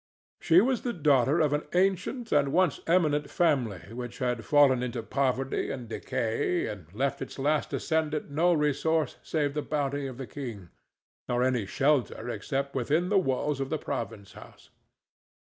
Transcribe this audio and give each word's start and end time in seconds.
She 0.39 0.61
was 0.61 0.81
the 0.81 0.93
daughter 0.93 1.39
of 1.39 1.53
an 1.53 1.67
ancient 1.75 2.31
and 2.31 2.51
once 2.51 2.79
eminent 2.87 3.29
family 3.29 3.93
which 3.93 4.17
had 4.17 4.43
fallen 4.43 4.81
into 4.81 5.03
poverty 5.03 5.69
and 5.69 5.87
decay 5.87 6.65
and 6.65 6.91
left 6.95 7.21
its 7.21 7.37
last 7.37 7.69
descendant 7.69 8.31
no 8.31 8.51
resource 8.51 9.17
save 9.21 9.53
the 9.53 9.61
bounty 9.61 10.07
of 10.07 10.17
the 10.17 10.25
king, 10.25 10.69
nor 11.29 11.43
any 11.43 11.67
shelter 11.67 12.27
except 12.31 12.73
within 12.73 13.09
the 13.09 13.19
walls 13.19 13.59
of 13.59 13.69
the 13.69 13.77
province 13.77 14.33
house. 14.33 14.71